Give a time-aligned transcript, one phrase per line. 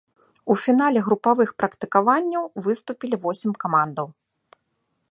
[0.53, 4.07] У фінале групавых практыкаванняў выступілі восем камандаў.